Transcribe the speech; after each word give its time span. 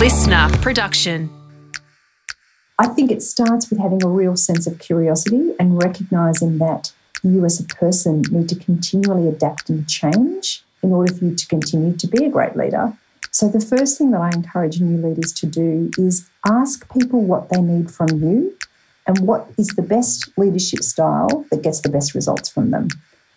listener 0.00 0.48
production. 0.62 1.28
I 2.78 2.86
think 2.86 3.10
it 3.10 3.22
starts 3.22 3.68
with 3.68 3.78
having 3.78 4.02
a 4.02 4.08
real 4.08 4.34
sense 4.34 4.66
of 4.66 4.78
curiosity 4.78 5.52
and 5.60 5.76
recognizing 5.82 6.56
that 6.56 6.90
you 7.22 7.44
as 7.44 7.60
a 7.60 7.64
person 7.64 8.22
need 8.30 8.48
to 8.48 8.54
continually 8.54 9.28
adapt 9.28 9.68
and 9.68 9.86
change 9.86 10.64
in 10.82 10.94
order 10.94 11.12
for 11.12 11.26
you 11.26 11.34
to 11.34 11.46
continue 11.46 11.94
to 11.98 12.06
be 12.06 12.24
a 12.24 12.30
great 12.30 12.56
leader. 12.56 12.94
So, 13.30 13.50
the 13.50 13.60
first 13.60 13.98
thing 13.98 14.10
that 14.12 14.22
I 14.22 14.30
encourage 14.30 14.80
new 14.80 15.06
leaders 15.06 15.34
to 15.34 15.44
do 15.44 15.90
is 15.98 16.30
ask 16.46 16.90
people 16.90 17.20
what 17.20 17.50
they 17.50 17.60
need 17.60 17.90
from 17.90 18.08
you 18.22 18.56
and 19.06 19.18
what 19.26 19.50
is 19.58 19.66
the 19.66 19.82
best 19.82 20.30
leadership 20.38 20.82
style 20.82 21.44
that 21.50 21.60
gets 21.60 21.82
the 21.82 21.90
best 21.90 22.14
results 22.14 22.48
from 22.48 22.70
them. 22.70 22.88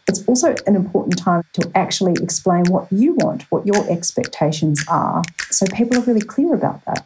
It's 0.05 0.27
also 0.27 0.54
an 0.67 0.75
important 0.75 1.17
time 1.17 1.43
to 1.54 1.71
actually 1.75 2.13
explain 2.21 2.65
what 2.65 2.91
you 2.91 3.13
want, 3.15 3.43
what 3.43 3.65
your 3.65 3.89
expectations 3.89 4.83
are, 4.89 5.23
so 5.49 5.65
people 5.68 5.97
are 5.97 6.01
really 6.01 6.21
clear 6.21 6.54
about 6.54 6.83
that. 6.86 7.05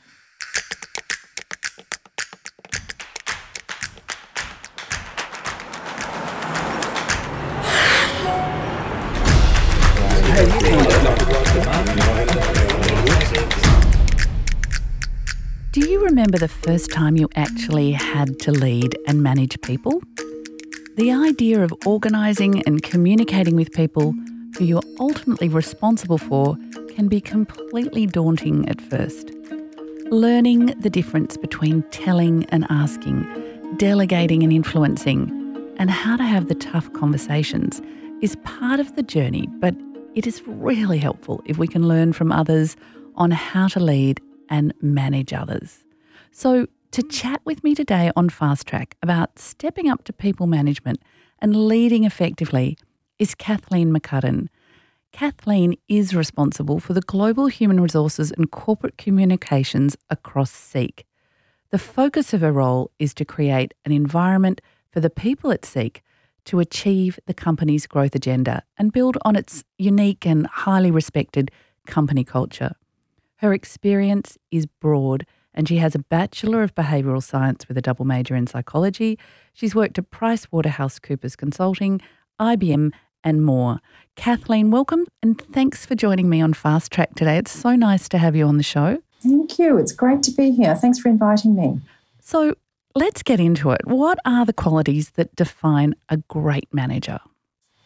Do 15.71 15.87
you 15.87 16.03
remember 16.03 16.39
the 16.39 16.47
first 16.47 16.91
time 16.91 17.15
you 17.15 17.29
actually 17.35 17.91
had 17.91 18.39
to 18.39 18.51
lead 18.51 18.97
and 19.07 19.21
manage 19.21 19.61
people? 19.61 20.01
The 20.97 21.11
idea 21.11 21.63
of 21.63 21.71
organising 21.85 22.63
and 22.63 22.81
communicating 22.81 23.55
with 23.55 23.71
people 23.71 24.15
who 24.57 24.65
you're 24.65 24.81
ultimately 24.99 25.47
responsible 25.47 26.17
for 26.17 26.57
can 26.89 27.07
be 27.07 27.21
completely 27.21 28.07
daunting 28.07 28.67
at 28.67 28.81
first. 28.81 29.31
Learning 30.09 30.65
the 30.79 30.89
difference 30.89 31.37
between 31.37 31.83
telling 31.91 32.45
and 32.45 32.65
asking, 32.71 33.27
delegating 33.77 34.41
and 34.41 34.51
influencing, 34.51 35.29
and 35.77 35.91
how 35.91 36.17
to 36.17 36.23
have 36.23 36.47
the 36.47 36.55
tough 36.55 36.91
conversations 36.93 37.79
is 38.23 38.35
part 38.37 38.79
of 38.79 38.95
the 38.95 39.03
journey, 39.03 39.47
but 39.59 39.75
it 40.15 40.25
is 40.25 40.41
really 40.47 40.97
helpful 40.97 41.43
if 41.45 41.59
we 41.59 41.67
can 41.67 41.87
learn 41.87 42.11
from 42.11 42.31
others 42.31 42.75
on 43.17 43.29
how 43.29 43.67
to 43.67 43.79
lead 43.79 44.19
and 44.49 44.73
manage 44.81 45.31
others. 45.31 45.83
So, 46.31 46.65
to 46.91 47.03
chat 47.03 47.41
with 47.45 47.63
me 47.63 47.75
today 47.75 48.11
on 48.15 48.29
Fast 48.29 48.67
Track 48.67 48.95
about 49.01 49.39
stepping 49.39 49.89
up 49.89 50.03
to 50.05 50.13
people 50.13 50.47
management 50.47 51.01
and 51.39 51.67
leading 51.67 52.03
effectively 52.03 52.77
is 53.19 53.35
Kathleen 53.35 53.93
McCudden. 53.93 54.47
Kathleen 55.11 55.75
is 55.87 56.15
responsible 56.15 56.79
for 56.79 56.93
the 56.93 57.01
global 57.01 57.47
human 57.47 57.79
resources 57.79 58.31
and 58.31 58.51
corporate 58.51 58.97
communications 58.97 59.97
across 60.09 60.51
Seek. 60.51 61.05
The 61.71 61.79
focus 61.79 62.33
of 62.33 62.41
her 62.41 62.51
role 62.51 62.91
is 62.99 63.13
to 63.15 63.25
create 63.25 63.73
an 63.85 63.91
environment 63.91 64.61
for 64.91 64.99
the 64.99 65.09
people 65.09 65.51
at 65.51 65.65
Seek 65.65 66.01
to 66.45 66.59
achieve 66.59 67.19
the 67.25 67.33
company's 67.33 67.87
growth 67.87 68.15
agenda 68.15 68.63
and 68.77 68.93
build 68.93 69.17
on 69.25 69.35
its 69.35 69.63
unique 69.77 70.25
and 70.25 70.47
highly 70.47 70.91
respected 70.91 71.51
company 71.85 72.23
culture. 72.23 72.71
Her 73.37 73.53
experience 73.53 74.37
is 74.51 74.65
broad 74.65 75.25
and 75.57 75.67
she 75.67 75.77
has 75.77 75.95
a 75.95 75.99
Bachelor 75.99 76.61
of 76.61 76.75
Behavioural 76.75 77.21
Science 77.21 77.67
with 77.67 77.77
a 77.79 77.81
double 77.81 78.05
major 78.05 78.35
in 78.35 78.45
psychology. 78.45 79.17
She's 79.53 79.73
worked 79.73 79.97
at 79.97 80.11
PricewaterhouseCoopers 80.11 81.35
Consulting, 81.35 81.99
IBM, 82.39 82.91
and 83.23 83.43
more. 83.43 83.79
Kathleen, 84.15 84.69
welcome 84.69 85.07
and 85.23 85.41
thanks 85.41 85.83
for 85.83 85.95
joining 85.95 86.29
me 86.29 86.41
on 86.41 86.53
Fast 86.53 86.91
Track 86.91 87.15
today. 87.15 87.37
It's 87.37 87.51
so 87.51 87.75
nice 87.75 88.07
to 88.09 88.19
have 88.19 88.35
you 88.35 88.45
on 88.45 88.57
the 88.57 88.63
show. 88.63 88.99
Thank 89.21 89.57
you. 89.57 89.79
It's 89.79 89.91
great 89.91 90.21
to 90.23 90.31
be 90.31 90.51
here. 90.51 90.75
Thanks 90.75 90.99
for 90.99 91.09
inviting 91.09 91.55
me. 91.55 91.81
So, 92.21 92.53
let's 92.93 93.23
get 93.23 93.39
into 93.39 93.71
it. 93.71 93.81
What 93.85 94.19
are 94.25 94.45
the 94.45 94.53
qualities 94.53 95.09
that 95.11 95.35
define 95.35 95.95
a 96.07 96.17
great 96.17 96.71
manager? 96.71 97.19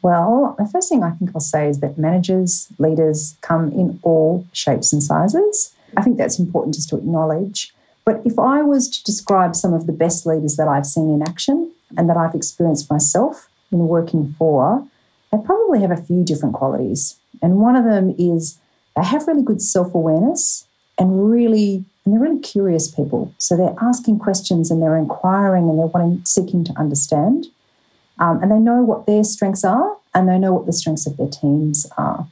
Well, 0.02 0.56
the 0.60 0.68
first 0.68 0.90
thing 0.90 1.04
I 1.04 1.12
think 1.12 1.32
I'll 1.34 1.40
say 1.40 1.70
is 1.70 1.80
that 1.80 1.98
managers, 1.98 2.68
leaders 2.80 3.38
come 3.40 3.72
in 3.72 4.00
all 4.04 4.46
shapes 4.52 4.92
and 4.92 5.02
sizes. 5.02 5.74
I 5.98 6.02
think 6.02 6.18
that's 6.18 6.40
important 6.40 6.76
just 6.76 6.90
to 6.90 6.98
acknowledge. 6.98 7.74
But 8.06 8.22
if 8.26 8.40
I 8.40 8.62
was 8.62 8.90
to 8.90 9.04
describe 9.04 9.56
some 9.56 9.74
of 9.74 9.86
the 9.86 9.94
best 9.94 10.26
leaders 10.26 10.56
that 10.56 10.68
I've 10.68 10.86
seen 10.86 11.10
in 11.10 11.22
action 11.22 11.72
and 11.98 12.10
that 12.10 12.18
I've 12.18 12.36
experienced 12.36 12.90
myself 12.90 13.50
in 13.72 13.88
working 13.88 14.34
for, 14.38 14.86
they 15.32 15.38
probably 15.44 15.82
have 15.82 15.92
a 15.92 15.98
few 15.98 16.24
different 16.24 16.56
qualities. 16.56 17.18
And 17.42 17.58
one 17.58 17.76
of 17.76 17.86
them 17.86 18.16
is 18.18 18.60
they 18.96 19.04
have 19.04 19.28
really 19.28 19.44
good 19.44 19.62
self 19.62 19.94
awareness 19.94 20.66
and 20.98 21.30
really, 21.32 21.86
and 22.06 22.14
they're 22.14 22.22
really 22.22 22.40
curious 22.40 22.90
people. 22.90 23.34
So 23.38 23.56
they're 23.56 23.76
asking 23.82 24.20
questions 24.20 24.72
and 24.72 24.82
they're 24.82 24.98
inquiring 24.98 25.70
and 25.70 25.80
they're 25.80 25.86
wanting, 25.88 26.24
seeking 26.26 26.64
to 26.66 26.74
understand. 26.78 27.48
Um, 28.20 28.42
and 28.42 28.52
they 28.52 28.60
know 28.60 28.82
what 28.82 29.06
their 29.06 29.24
strengths 29.24 29.64
are 29.64 29.98
and 30.14 30.28
they 30.28 30.38
know 30.38 30.54
what 30.54 30.66
the 30.66 30.74
strengths 30.74 31.08
of 31.08 31.18
their 31.18 31.30
teams 31.30 31.88
are. 31.98 32.28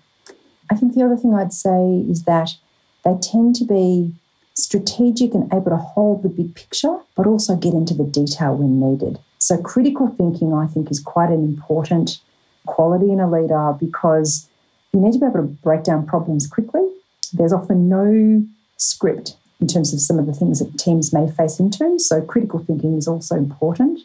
I 0.69 0.75
think 0.75 0.93
the 0.93 1.03
other 1.03 1.15
thing 1.15 1.33
I'd 1.33 1.53
say 1.53 2.05
is 2.09 2.23
that 2.23 2.55
they 3.03 3.15
tend 3.21 3.55
to 3.55 3.65
be 3.65 4.13
strategic 4.53 5.33
and 5.33 5.51
able 5.53 5.71
to 5.71 5.77
hold 5.77 6.23
the 6.23 6.29
big 6.29 6.53
picture, 6.55 6.99
but 7.15 7.25
also 7.25 7.55
get 7.55 7.73
into 7.73 7.93
the 7.93 8.03
detail 8.03 8.55
when 8.55 8.79
needed. 8.79 9.19
So, 9.39 9.57
critical 9.57 10.07
thinking, 10.17 10.53
I 10.53 10.67
think, 10.67 10.91
is 10.91 10.99
quite 10.99 11.29
an 11.29 11.43
important 11.43 12.19
quality 12.65 13.11
in 13.11 13.19
a 13.19 13.29
leader 13.29 13.73
because 13.79 14.47
you 14.93 14.99
need 14.99 15.13
to 15.13 15.19
be 15.19 15.25
able 15.25 15.41
to 15.41 15.43
break 15.43 15.83
down 15.83 16.05
problems 16.05 16.45
quickly. 16.45 16.87
There's 17.31 17.53
often 17.53 17.87
no 17.87 18.45
script 18.77 19.37
in 19.61 19.67
terms 19.67 19.93
of 19.93 20.01
some 20.01 20.19
of 20.19 20.25
the 20.25 20.33
things 20.33 20.59
that 20.59 20.77
teams 20.77 21.13
may 21.13 21.29
face 21.29 21.59
into. 21.59 21.99
So, 21.99 22.21
critical 22.21 22.59
thinking 22.59 22.97
is 22.97 23.07
also 23.07 23.35
important. 23.35 24.01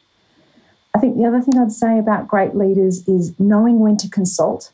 I 0.95 1.01
think 1.01 1.17
the 1.17 1.25
other 1.25 1.41
thing 1.41 1.59
I'd 1.59 1.73
say 1.73 1.99
about 1.99 2.29
great 2.29 2.55
leaders 2.55 3.07
is 3.09 3.35
knowing 3.39 3.81
when 3.81 3.97
to 3.99 4.09
consult 4.09 4.71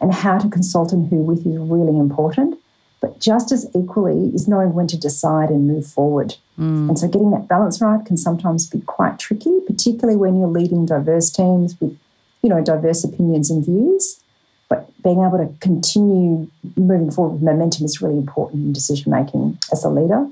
and 0.00 0.14
how 0.14 0.38
to 0.38 0.48
consult 0.48 0.92
and 0.92 1.10
who 1.10 1.16
with 1.16 1.40
is 1.40 1.58
really 1.58 1.98
important. 1.98 2.58
But 3.00 3.20
just 3.20 3.52
as 3.52 3.70
equally 3.74 4.30
is 4.34 4.48
knowing 4.48 4.74
when 4.74 4.88
to 4.88 4.98
decide 4.98 5.50
and 5.50 5.68
move 5.68 5.86
forward. 5.86 6.36
Mm. 6.58 6.88
And 6.88 6.98
so 6.98 7.06
getting 7.06 7.30
that 7.30 7.46
balance 7.46 7.80
right 7.80 8.04
can 8.04 8.16
sometimes 8.16 8.66
be 8.68 8.80
quite 8.80 9.18
tricky, 9.18 9.60
particularly 9.66 10.16
when 10.16 10.38
you're 10.38 10.48
leading 10.48 10.84
diverse 10.84 11.30
teams 11.30 11.80
with, 11.80 11.96
you 12.42 12.50
know, 12.50 12.62
diverse 12.62 13.04
opinions 13.04 13.50
and 13.50 13.64
views. 13.64 14.20
But 14.68 14.90
being 15.02 15.20
able 15.20 15.38
to 15.38 15.52
continue 15.60 16.50
moving 16.76 17.10
forward 17.10 17.34
with 17.34 17.42
momentum 17.42 17.84
is 17.84 18.02
really 18.02 18.18
important 18.18 18.66
in 18.66 18.72
decision 18.72 19.12
making 19.12 19.58
as 19.72 19.84
a 19.84 19.88
leader. 19.88 20.28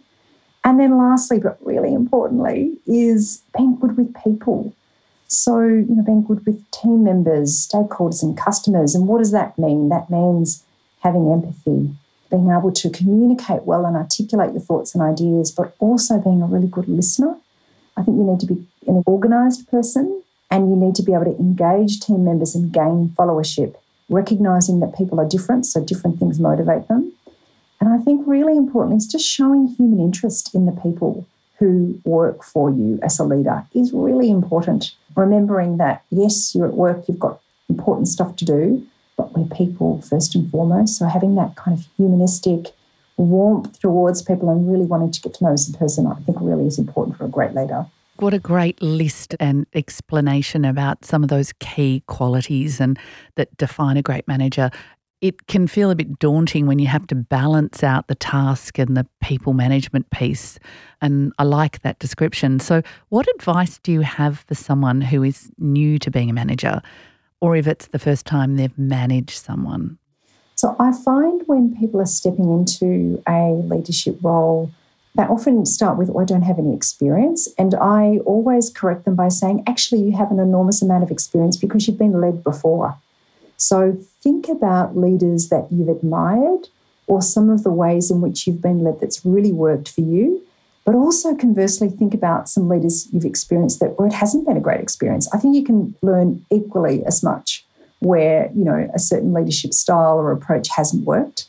And 0.64 0.80
then 0.80 0.98
lastly, 0.98 1.38
but 1.38 1.58
really 1.64 1.94
importantly, 1.94 2.76
is 2.86 3.42
being 3.56 3.76
good 3.76 3.96
with 3.96 4.12
people. 4.24 4.74
So, 5.28 5.60
you 5.60 5.86
know, 5.88 6.02
being 6.02 6.24
good 6.24 6.44
with 6.44 6.68
team 6.72 7.04
members, 7.04 7.68
stakeholders, 7.68 8.22
and 8.22 8.36
customers. 8.36 8.94
And 8.94 9.06
what 9.06 9.18
does 9.18 9.30
that 9.30 9.56
mean? 9.58 9.88
That 9.88 10.10
means 10.10 10.64
having 11.00 11.30
empathy, 11.30 11.94
being 12.30 12.50
able 12.50 12.72
to 12.72 12.90
communicate 12.90 13.62
well 13.62 13.86
and 13.86 13.96
articulate 13.96 14.52
your 14.52 14.60
thoughts 14.60 14.94
and 14.94 15.02
ideas, 15.02 15.50
but 15.50 15.74
also 15.78 16.18
being 16.18 16.42
a 16.42 16.46
really 16.46 16.66
good 16.66 16.88
listener. 16.88 17.36
I 17.96 18.02
think 18.02 18.16
you 18.16 18.24
need 18.24 18.40
to 18.40 18.46
be 18.46 18.66
an 18.86 19.02
organized 19.06 19.68
person 19.68 20.22
and 20.50 20.70
you 20.70 20.76
need 20.76 20.94
to 20.96 21.02
be 21.02 21.12
able 21.12 21.24
to 21.24 21.38
engage 21.38 22.00
team 22.00 22.24
members 22.24 22.54
and 22.54 22.72
gain 22.72 23.14
followership, 23.18 23.74
recognizing 24.08 24.80
that 24.80 24.96
people 24.96 25.20
are 25.20 25.28
different, 25.28 25.66
so 25.66 25.82
different 25.82 26.18
things 26.18 26.38
motivate 26.38 26.88
them. 26.88 27.12
And 27.80 27.90
I 27.90 27.98
think 27.98 28.26
really 28.26 28.56
importantly 28.56 28.96
is 28.96 29.06
just 29.06 29.26
showing 29.26 29.68
human 29.68 30.00
interest 30.00 30.54
in 30.54 30.66
the 30.66 30.72
people 30.72 31.26
who 31.58 31.98
work 32.04 32.42
for 32.42 32.70
you 32.70 32.98
as 33.02 33.18
a 33.18 33.24
leader 33.24 33.64
is 33.74 33.92
really 33.92 34.30
important. 34.30 34.92
Remembering 35.14 35.78
that, 35.78 36.04
yes, 36.10 36.54
you're 36.54 36.68
at 36.68 36.74
work, 36.74 37.08
you've 37.08 37.18
got 37.18 37.40
important 37.68 38.08
stuff 38.08 38.36
to 38.36 38.44
do, 38.44 38.86
but 39.32 39.38
we're 39.38 39.56
people 39.56 40.00
first 40.02 40.34
and 40.34 40.50
foremost. 40.50 40.98
So 40.98 41.06
having 41.06 41.34
that 41.36 41.56
kind 41.56 41.78
of 41.78 41.86
humanistic 41.96 42.72
warmth 43.16 43.80
towards 43.80 44.22
people 44.22 44.50
and 44.50 44.70
really 44.70 44.86
wanting 44.86 45.10
to 45.10 45.20
get 45.20 45.34
to 45.34 45.44
know 45.44 45.52
as 45.52 45.68
a 45.68 45.76
person, 45.76 46.06
I 46.06 46.14
think 46.14 46.38
really 46.40 46.66
is 46.66 46.78
important 46.78 47.16
for 47.16 47.24
a 47.24 47.28
great 47.28 47.54
leader. 47.54 47.86
What 48.16 48.32
a 48.32 48.38
great 48.38 48.80
list 48.80 49.36
and 49.38 49.66
explanation 49.74 50.64
about 50.64 51.04
some 51.04 51.22
of 51.22 51.28
those 51.28 51.52
key 51.60 52.02
qualities 52.06 52.80
and 52.80 52.98
that 53.34 53.54
define 53.58 53.98
a 53.98 54.02
great 54.02 54.26
manager. 54.26 54.70
It 55.20 55.46
can 55.48 55.66
feel 55.66 55.90
a 55.90 55.94
bit 55.94 56.18
daunting 56.18 56.66
when 56.66 56.78
you 56.78 56.86
have 56.86 57.06
to 57.08 57.14
balance 57.14 57.82
out 57.82 58.08
the 58.08 58.14
task 58.14 58.78
and 58.78 58.96
the 58.96 59.06
people 59.22 59.52
management 59.52 60.08
piece. 60.10 60.58
And 61.02 61.32
I 61.38 61.44
like 61.44 61.82
that 61.82 61.98
description. 61.98 62.58
So, 62.58 62.82
what 63.08 63.26
advice 63.34 63.78
do 63.78 63.92
you 63.92 64.00
have 64.02 64.40
for 64.40 64.54
someone 64.54 65.00
who 65.00 65.22
is 65.22 65.50
new 65.58 65.98
to 65.98 66.10
being 66.10 66.30
a 66.30 66.34
manager? 66.34 66.82
Or 67.40 67.56
if 67.56 67.66
it's 67.66 67.88
the 67.88 67.98
first 67.98 68.26
time 68.26 68.56
they've 68.56 68.78
managed 68.78 69.42
someone? 69.44 69.98
So 70.54 70.74
I 70.78 70.92
find 70.92 71.42
when 71.46 71.76
people 71.76 72.00
are 72.00 72.06
stepping 72.06 72.50
into 72.50 73.22
a 73.28 73.52
leadership 73.52 74.18
role, 74.22 74.70
they 75.14 75.24
often 75.24 75.64
start 75.66 75.98
with, 75.98 76.10
oh, 76.10 76.18
I 76.18 76.24
don't 76.24 76.42
have 76.42 76.58
any 76.58 76.74
experience. 76.74 77.48
And 77.58 77.74
I 77.74 78.18
always 78.24 78.70
correct 78.70 79.04
them 79.04 79.14
by 79.14 79.28
saying, 79.28 79.64
actually, 79.66 80.02
you 80.02 80.16
have 80.16 80.30
an 80.30 80.38
enormous 80.38 80.82
amount 80.82 81.04
of 81.04 81.10
experience 81.10 81.56
because 81.56 81.86
you've 81.86 81.98
been 81.98 82.20
led 82.20 82.42
before. 82.42 82.96
So 83.56 83.98
think 84.22 84.48
about 84.48 84.96
leaders 84.96 85.48
that 85.48 85.68
you've 85.70 85.88
admired 85.88 86.68
or 87.06 87.22
some 87.22 87.48
of 87.50 87.62
the 87.62 87.70
ways 87.70 88.10
in 88.10 88.20
which 88.20 88.46
you've 88.46 88.60
been 88.60 88.82
led 88.82 89.00
that's 89.00 89.24
really 89.24 89.52
worked 89.52 89.88
for 89.88 90.02
you. 90.02 90.42
But 90.86 90.94
also 90.94 91.34
conversely, 91.34 91.88
think 91.88 92.14
about 92.14 92.48
some 92.48 92.68
leaders 92.68 93.08
you've 93.12 93.24
experienced 93.24 93.80
that 93.80 93.98
where 93.98 94.06
it 94.06 94.14
hasn't 94.14 94.46
been 94.46 94.56
a 94.56 94.60
great 94.60 94.80
experience. 94.80 95.28
I 95.34 95.38
think 95.38 95.56
you 95.56 95.64
can 95.64 95.96
learn 96.00 96.46
equally 96.50 97.04
as 97.04 97.24
much 97.24 97.66
where, 97.98 98.50
you 98.54 98.64
know, 98.64 98.88
a 98.94 98.98
certain 99.00 99.34
leadership 99.34 99.74
style 99.74 100.16
or 100.16 100.30
approach 100.30 100.68
hasn't 100.68 101.04
worked. 101.04 101.48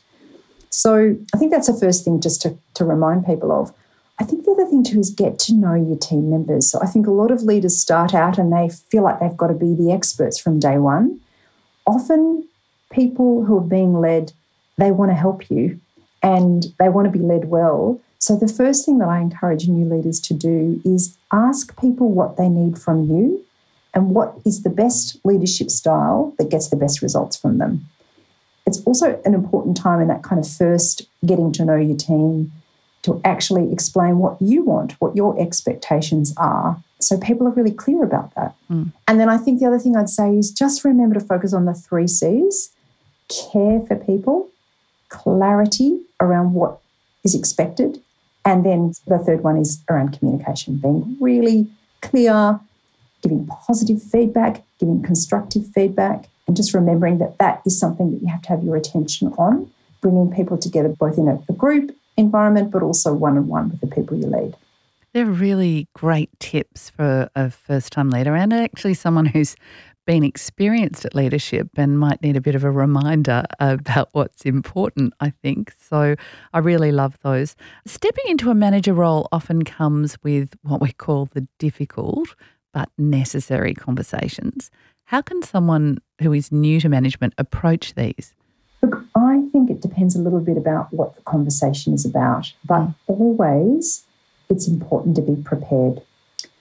So 0.70 1.16
I 1.32 1.38
think 1.38 1.52
that's 1.52 1.68
the 1.68 1.78
first 1.78 2.04
thing 2.04 2.20
just 2.20 2.42
to, 2.42 2.58
to 2.74 2.84
remind 2.84 3.26
people 3.26 3.52
of. 3.52 3.72
I 4.18 4.24
think 4.24 4.44
the 4.44 4.50
other 4.50 4.66
thing 4.66 4.82
too 4.82 4.98
is 4.98 5.10
get 5.10 5.38
to 5.40 5.54
know 5.54 5.74
your 5.74 5.96
team 5.96 6.30
members. 6.30 6.68
So 6.68 6.80
I 6.82 6.86
think 6.86 7.06
a 7.06 7.12
lot 7.12 7.30
of 7.30 7.42
leaders 7.42 7.80
start 7.80 8.14
out 8.14 8.38
and 8.38 8.52
they 8.52 8.68
feel 8.68 9.04
like 9.04 9.20
they've 9.20 9.36
got 9.36 9.46
to 9.46 9.54
be 9.54 9.74
the 9.74 9.92
experts 9.92 10.38
from 10.38 10.58
day 10.58 10.78
one. 10.78 11.20
Often 11.86 12.48
people 12.90 13.44
who 13.44 13.58
are 13.58 13.60
being 13.60 14.00
led, 14.00 14.32
they 14.76 14.90
want 14.90 15.12
to 15.12 15.14
help 15.14 15.48
you 15.48 15.78
and 16.22 16.66
they 16.80 16.88
want 16.88 17.10
to 17.10 17.16
be 17.16 17.24
led 17.24 17.44
well. 17.48 18.00
So 18.18 18.36
the 18.36 18.48
first 18.48 18.84
thing 18.84 18.98
that 18.98 19.08
I 19.08 19.20
encourage 19.20 19.68
new 19.68 19.88
leaders 19.88 20.20
to 20.20 20.34
do 20.34 20.80
is 20.84 21.16
ask 21.32 21.78
people 21.80 22.10
what 22.10 22.36
they 22.36 22.48
need 22.48 22.78
from 22.78 23.08
you 23.08 23.44
and 23.94 24.10
what 24.10 24.34
is 24.44 24.62
the 24.62 24.70
best 24.70 25.16
leadership 25.24 25.70
style 25.70 26.34
that 26.38 26.50
gets 26.50 26.68
the 26.68 26.76
best 26.76 27.00
results 27.00 27.36
from 27.36 27.58
them. 27.58 27.86
It's 28.66 28.82
also 28.84 29.20
an 29.24 29.34
important 29.34 29.76
time 29.76 30.00
in 30.00 30.08
that 30.08 30.22
kind 30.22 30.38
of 30.38 30.50
first 30.50 31.06
getting 31.24 31.52
to 31.52 31.64
know 31.64 31.76
your 31.76 31.96
team 31.96 32.52
to 33.02 33.20
actually 33.24 33.72
explain 33.72 34.18
what 34.18 34.36
you 34.42 34.62
want, 34.62 34.92
what 35.00 35.16
your 35.16 35.40
expectations 35.40 36.34
are. 36.36 36.82
So 37.00 37.18
people 37.18 37.46
are 37.46 37.52
really 37.52 37.72
clear 37.72 38.02
about 38.02 38.34
that. 38.34 38.54
Mm. 38.70 38.92
And 39.06 39.20
then 39.20 39.28
I 39.28 39.38
think 39.38 39.60
the 39.60 39.66
other 39.66 39.78
thing 39.78 39.96
I'd 39.96 40.10
say 40.10 40.36
is 40.36 40.50
just 40.50 40.84
remember 40.84 41.14
to 41.14 41.24
focus 41.24 41.54
on 41.54 41.64
the 41.64 41.72
three 41.72 42.08
C's 42.08 42.70
care 43.28 43.80
for 43.80 43.96
people, 43.96 44.48
clarity 45.08 46.00
around 46.20 46.54
what 46.54 46.80
is 47.24 47.34
expected. 47.34 48.02
And 48.44 48.64
then 48.64 48.94
the 49.06 49.18
third 49.18 49.42
one 49.42 49.58
is 49.58 49.82
around 49.90 50.18
communication, 50.18 50.76
being 50.76 51.16
really 51.20 51.66
clear, 52.00 52.58
giving 53.22 53.46
positive 53.46 54.02
feedback, 54.02 54.62
giving 54.78 55.02
constructive 55.02 55.66
feedback, 55.66 56.28
and 56.46 56.56
just 56.56 56.72
remembering 56.72 57.18
that 57.18 57.38
that 57.38 57.62
is 57.66 57.78
something 57.78 58.12
that 58.12 58.22
you 58.22 58.28
have 58.28 58.42
to 58.42 58.48
have 58.48 58.64
your 58.64 58.76
attention 58.76 59.28
on, 59.38 59.70
bringing 60.00 60.30
people 60.32 60.56
together 60.56 60.88
both 60.88 61.18
in 61.18 61.28
a, 61.28 61.42
a 61.48 61.52
group 61.52 61.94
environment, 62.16 62.70
but 62.70 62.82
also 62.82 63.12
one 63.12 63.36
on 63.36 63.46
one 63.48 63.70
with 63.70 63.80
the 63.80 63.86
people 63.86 64.16
you 64.16 64.26
lead. 64.26 64.56
They're 65.12 65.26
really 65.26 65.88
great 65.94 66.30
tips 66.38 66.90
for 66.90 67.30
a 67.34 67.50
first 67.50 67.92
time 67.92 68.10
leader 68.10 68.34
and 68.34 68.52
actually 68.52 68.94
someone 68.94 69.26
who's 69.26 69.56
been 70.08 70.24
experienced 70.24 71.04
at 71.04 71.14
leadership 71.14 71.68
and 71.76 71.98
might 71.98 72.22
need 72.22 72.34
a 72.34 72.40
bit 72.40 72.54
of 72.54 72.64
a 72.64 72.70
reminder 72.70 73.44
about 73.60 74.08
what's 74.12 74.46
important, 74.46 75.12
I 75.20 75.28
think. 75.28 75.74
So 75.78 76.16
I 76.54 76.58
really 76.60 76.90
love 76.90 77.18
those. 77.22 77.54
Stepping 77.86 78.24
into 78.26 78.50
a 78.50 78.54
manager 78.54 78.94
role 78.94 79.28
often 79.32 79.64
comes 79.64 80.16
with 80.22 80.54
what 80.62 80.80
we 80.80 80.92
call 80.92 81.26
the 81.26 81.46
difficult 81.58 82.34
but 82.72 82.88
necessary 82.96 83.74
conversations. 83.74 84.70
How 85.04 85.20
can 85.20 85.42
someone 85.42 85.98
who 86.22 86.32
is 86.32 86.50
new 86.50 86.80
to 86.80 86.88
management 86.88 87.34
approach 87.36 87.92
these? 87.94 88.34
Look, 88.82 89.04
I 89.14 89.42
think 89.52 89.68
it 89.68 89.82
depends 89.82 90.16
a 90.16 90.20
little 90.20 90.40
bit 90.40 90.56
about 90.56 90.90
what 90.90 91.16
the 91.16 91.22
conversation 91.22 91.92
is 91.92 92.06
about, 92.06 92.54
but 92.64 92.88
always 93.08 94.06
it's 94.48 94.68
important 94.68 95.16
to 95.16 95.22
be 95.22 95.36
prepared. 95.36 96.00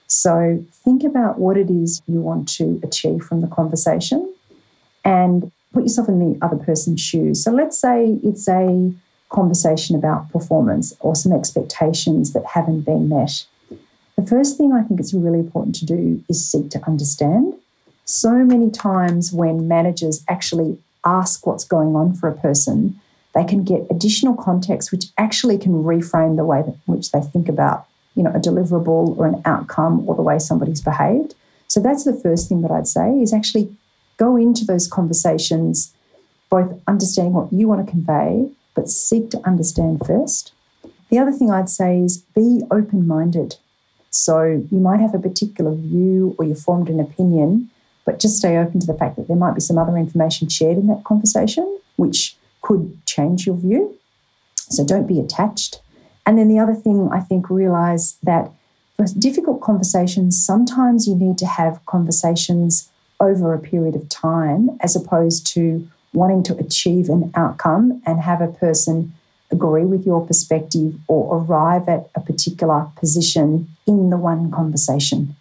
So 0.07 0.63
think 0.71 1.03
about 1.03 1.37
what 1.37 1.57
it 1.57 1.69
is 1.69 2.01
you 2.07 2.21
want 2.21 2.47
to 2.53 2.79
achieve 2.83 3.23
from 3.23 3.41
the 3.41 3.47
conversation 3.47 4.33
and 5.03 5.51
put 5.73 5.83
yourself 5.83 6.07
in 6.07 6.19
the 6.19 6.43
other 6.43 6.55
person's 6.55 7.01
shoes. 7.01 7.43
So 7.43 7.51
let's 7.51 7.79
say 7.79 8.19
it's 8.23 8.47
a 8.47 8.93
conversation 9.29 9.95
about 9.95 10.31
performance 10.31 10.95
or 11.01 11.15
some 11.15 11.33
expectations 11.33 12.33
that 12.33 12.45
haven't 12.45 12.81
been 12.81 13.09
met. 13.09 13.45
The 14.15 14.25
first 14.25 14.57
thing 14.57 14.73
I 14.73 14.81
think 14.81 14.99
it's 14.99 15.13
really 15.13 15.39
important 15.39 15.75
to 15.75 15.85
do 15.85 16.23
is 16.29 16.49
seek 16.49 16.69
to 16.71 16.83
understand. 16.87 17.53
So 18.05 18.31
many 18.31 18.71
times 18.71 19.33
when 19.33 19.67
managers 19.67 20.23
actually 20.29 20.79
ask 21.03 21.45
what's 21.45 21.65
going 21.65 21.95
on 21.95 22.15
for 22.15 22.29
a 22.29 22.35
person, 22.35 22.99
they 23.35 23.43
can 23.43 23.63
get 23.63 23.85
additional 23.91 24.33
context 24.33 24.91
which 24.91 25.05
actually 25.17 25.57
can 25.57 25.83
reframe 25.83 26.37
the 26.37 26.45
way 26.45 26.59
in 26.59 26.79
which 26.85 27.11
they 27.11 27.21
think 27.21 27.49
about 27.49 27.85
you 28.17 28.23
know, 28.23 28.31
a 28.31 28.39
deliverable 28.39 29.15
or 29.17 29.27
an 29.27 29.41
outcome 29.45 30.03
or 30.09 30.15
the 30.15 30.23
way 30.23 30.39
somebody's 30.39 30.81
behaved. 30.81 31.35
So 31.67 31.79
that's 31.79 32.03
the 32.03 32.19
first 32.19 32.49
thing 32.49 32.63
that 32.63 32.71
I'd 32.71 32.87
say 32.87 33.11
is 33.19 33.31
actually 33.31 33.73
go 34.17 34.35
into 34.35 34.65
those 34.65 34.87
conversations, 34.87 35.93
both 36.49 36.81
understanding 36.87 37.33
what 37.33 37.53
you 37.53 37.67
want 37.67 37.85
to 37.85 37.91
convey, 37.91 38.49
but 38.73 38.89
seek 38.89 39.29
to 39.31 39.47
understand 39.47 40.01
first. 40.05 40.51
The 41.09 41.19
other 41.19 41.31
thing 41.31 41.51
I'd 41.51 41.69
say 41.69 41.99
is 41.99 42.17
be 42.17 42.63
open 42.71 43.07
minded. 43.07 43.55
So 44.09 44.65
you 44.71 44.79
might 44.79 44.99
have 44.99 45.13
a 45.13 45.19
particular 45.19 45.75
view 45.75 46.35
or 46.39 46.45
you 46.45 46.55
formed 46.55 46.89
an 46.89 46.99
opinion, 46.99 47.69
but 48.03 48.19
just 48.19 48.37
stay 48.37 48.57
open 48.57 48.79
to 48.79 48.87
the 48.87 48.97
fact 48.97 49.15
that 49.17 49.27
there 49.27 49.37
might 49.37 49.53
be 49.53 49.61
some 49.61 49.77
other 49.77 49.95
information 49.95 50.49
shared 50.49 50.77
in 50.77 50.87
that 50.87 51.03
conversation 51.03 51.79
which 51.97 52.35
could 52.61 52.97
change 53.05 53.45
your 53.45 53.55
view. 53.55 53.95
So 54.55 54.83
don't 54.83 55.07
be 55.07 55.19
attached 55.19 55.81
and 56.27 56.37
then 56.37 56.49
the 56.49 56.59
other 56.59 56.75
thing 56.75 57.09
I 57.11 57.21
think 57.21 57.49
realize 57.49 58.17
that 58.21 58.51
for 58.97 59.05
difficult 59.17 59.61
conversations, 59.61 60.43
sometimes 60.45 61.07
you 61.07 61.15
need 61.15 61.37
to 61.37 61.45
have 61.45 61.83
conversations 61.85 62.89
over 63.21 63.53
a 63.53 63.59
period 63.59 63.95
of 63.95 64.09
time 64.09 64.77
as 64.81 64.93
opposed 64.95 65.47
to 65.53 65.87
wanting 66.13 66.43
to 66.43 66.57
achieve 66.57 67.07
an 67.07 67.31
outcome 67.33 68.01
and 68.05 68.19
have 68.19 68.41
a 68.41 68.47
person 68.47 69.13
agree 69.51 69.85
with 69.85 70.05
your 70.05 70.25
perspective 70.27 70.95
or 71.07 71.37
arrive 71.37 71.87
at 71.87 72.09
a 72.13 72.19
particular 72.19 72.87
position 72.97 73.69
in 73.85 74.09
the 74.09 74.17
one 74.17 74.51
conversation. 74.51 75.33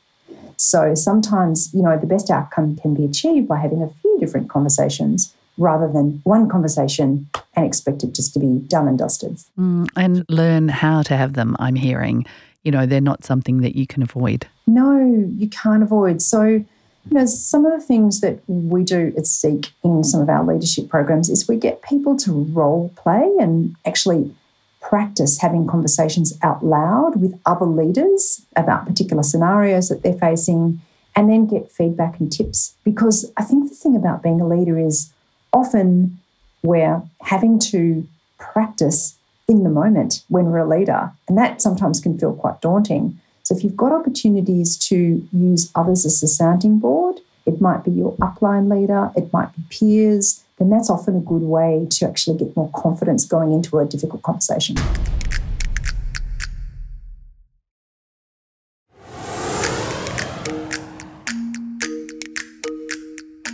So 0.56 0.94
sometimes, 0.94 1.74
you 1.74 1.82
know, 1.82 1.98
the 1.98 2.06
best 2.06 2.30
outcome 2.30 2.76
can 2.76 2.94
be 2.94 3.04
achieved 3.04 3.48
by 3.48 3.58
having 3.58 3.82
a 3.82 3.88
few 3.88 4.18
different 4.20 4.48
conversations 4.48 5.34
rather 5.58 5.90
than 5.90 6.20
one 6.24 6.48
conversation 6.48 7.28
and 7.54 7.64
expect 7.64 8.02
it 8.02 8.12
just 8.14 8.34
to 8.34 8.38
be 8.38 8.58
done 8.66 8.88
and 8.88 8.98
dusted. 8.98 9.38
Mm, 9.58 9.88
and 9.96 10.24
learn 10.28 10.68
how 10.68 11.02
to 11.02 11.16
have 11.16 11.34
them, 11.34 11.56
I'm 11.58 11.74
hearing. 11.74 12.26
You 12.62 12.72
know, 12.72 12.86
they're 12.86 13.00
not 13.00 13.24
something 13.24 13.60
that 13.60 13.76
you 13.76 13.86
can 13.86 14.02
avoid. 14.02 14.46
No, 14.66 14.98
you 15.36 15.48
can't 15.48 15.82
avoid. 15.82 16.20
So, 16.20 16.44
you 16.44 16.64
know, 17.10 17.26
some 17.26 17.64
of 17.64 17.72
the 17.72 17.84
things 17.84 18.20
that 18.20 18.40
we 18.48 18.82
do 18.82 19.14
at 19.16 19.26
Seek 19.26 19.72
in 19.84 20.02
some 20.04 20.20
of 20.20 20.28
our 20.28 20.44
leadership 20.44 20.88
programs 20.88 21.30
is 21.30 21.48
we 21.48 21.56
get 21.56 21.82
people 21.82 22.16
to 22.18 22.32
role 22.32 22.92
play 22.96 23.30
and 23.38 23.76
actually 23.84 24.34
practice 24.80 25.40
having 25.40 25.66
conversations 25.66 26.38
out 26.42 26.64
loud 26.64 27.20
with 27.20 27.40
other 27.44 27.66
leaders 27.66 28.46
about 28.54 28.86
particular 28.86 29.22
scenarios 29.22 29.88
that 29.88 30.02
they're 30.02 30.12
facing 30.12 30.80
and 31.16 31.30
then 31.30 31.46
get 31.46 31.72
feedback 31.72 32.20
and 32.20 32.30
tips. 32.30 32.76
Because 32.84 33.32
I 33.36 33.42
think 33.42 33.68
the 33.68 33.74
thing 33.74 33.96
about 33.96 34.22
being 34.22 34.40
a 34.40 34.46
leader 34.46 34.78
is 34.78 35.12
often 35.52 36.18
we're 36.62 37.02
having 37.22 37.58
to 37.58 38.06
practice 38.38 39.16
in 39.48 39.62
the 39.62 39.70
moment 39.70 40.22
when 40.28 40.46
we're 40.46 40.58
a 40.58 40.68
leader. 40.68 41.12
And 41.28 41.38
that 41.38 41.62
sometimes 41.62 42.00
can 42.00 42.18
feel 42.18 42.34
quite 42.34 42.60
daunting. 42.60 43.18
So 43.42 43.56
if 43.56 43.62
you've 43.62 43.76
got 43.76 43.92
opportunities 43.92 44.76
to 44.88 45.26
use 45.32 45.70
others 45.74 46.04
as 46.04 46.22
a 46.22 46.28
sounding 46.28 46.78
board, 46.78 47.20
it 47.46 47.60
might 47.60 47.84
be 47.84 47.92
your 47.92 48.16
upline 48.16 48.68
leader, 48.68 49.12
it 49.16 49.32
might 49.32 49.54
be 49.54 49.62
peers, 49.70 50.42
then 50.58 50.70
that's 50.70 50.90
often 50.90 51.16
a 51.16 51.20
good 51.20 51.42
way 51.42 51.86
to 51.90 52.08
actually 52.08 52.38
get 52.38 52.56
more 52.56 52.70
confidence 52.74 53.24
going 53.24 53.52
into 53.52 53.78
a 53.78 53.84
difficult 53.84 54.22
conversation. 54.22 54.76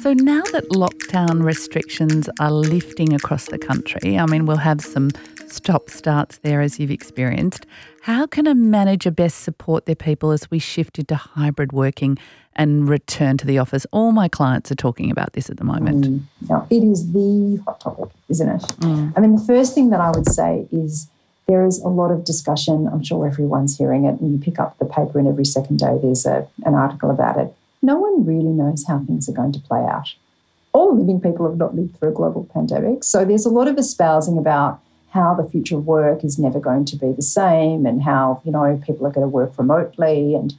So 0.02 0.14
now 0.14 0.42
that 0.50 0.68
lockdown 0.70 1.44
restrictions 1.44 2.28
are 2.40 2.50
lifting 2.50 3.12
across 3.12 3.46
the 3.46 3.56
country, 3.56 4.18
I 4.18 4.26
mean, 4.26 4.46
we'll 4.46 4.56
have 4.56 4.80
some 4.80 5.12
stop 5.46 5.88
starts 5.88 6.38
there 6.38 6.60
as 6.60 6.80
you've 6.80 6.90
experienced. 6.90 7.66
How 8.00 8.26
can 8.26 8.48
a 8.48 8.54
manager 8.54 9.12
best 9.12 9.42
support 9.42 9.86
their 9.86 9.94
people 9.94 10.32
as 10.32 10.50
we 10.50 10.58
shift 10.58 10.98
into 10.98 11.14
hybrid 11.14 11.72
working 11.72 12.18
and 12.56 12.88
return 12.88 13.36
to 13.38 13.46
the 13.46 13.58
office? 13.58 13.86
All 13.92 14.10
my 14.10 14.26
clients 14.26 14.72
are 14.72 14.74
talking 14.74 15.08
about 15.08 15.34
this 15.34 15.48
at 15.48 15.58
the 15.58 15.64
moment. 15.64 16.04
Mm. 16.04 16.22
Now, 16.48 16.66
it 16.68 16.82
is 16.82 17.12
the 17.12 17.62
hot 17.64 17.78
topic, 17.78 18.08
isn't 18.28 18.48
it? 18.48 18.62
Mm. 18.80 19.12
I 19.16 19.20
mean, 19.20 19.36
the 19.36 19.44
first 19.44 19.72
thing 19.72 19.90
that 19.90 20.00
I 20.00 20.10
would 20.10 20.26
say 20.26 20.66
is 20.72 21.08
there 21.46 21.64
is 21.64 21.78
a 21.78 21.88
lot 21.88 22.10
of 22.10 22.24
discussion. 22.24 22.88
I'm 22.92 23.04
sure 23.04 23.24
everyone's 23.24 23.78
hearing 23.78 24.06
it, 24.06 24.20
and 24.20 24.32
you 24.32 24.38
pick 24.38 24.58
up 24.58 24.76
the 24.80 24.84
paper, 24.84 25.20
and 25.20 25.28
every 25.28 25.44
second 25.44 25.78
day 25.78 25.96
there's 26.02 26.26
a, 26.26 26.48
an 26.66 26.74
article 26.74 27.12
about 27.12 27.38
it 27.38 27.54
no 27.82 27.98
one 27.98 28.24
really 28.24 28.44
knows 28.44 28.84
how 28.86 29.00
things 29.00 29.28
are 29.28 29.32
going 29.32 29.52
to 29.52 29.58
play 29.58 29.80
out. 29.80 30.14
All 30.72 30.96
living 30.96 31.20
people 31.20 31.46
have 31.48 31.58
not 31.58 31.74
lived 31.74 31.98
through 31.98 32.10
a 32.10 32.12
global 32.12 32.48
pandemic. 32.54 33.04
So 33.04 33.24
there's 33.24 33.44
a 33.44 33.50
lot 33.50 33.68
of 33.68 33.76
espousing 33.76 34.38
about 34.38 34.80
how 35.10 35.34
the 35.34 35.44
future 35.44 35.76
of 35.76 35.86
work 35.86 36.24
is 36.24 36.38
never 36.38 36.58
going 36.58 36.86
to 36.86 36.96
be 36.96 37.12
the 37.12 37.22
same 37.22 37.84
and 37.84 38.02
how, 38.02 38.40
you 38.44 38.52
know, 38.52 38.80
people 38.86 39.06
are 39.06 39.10
going 39.10 39.24
to 39.24 39.28
work 39.28 39.58
remotely. 39.58 40.34
And 40.34 40.54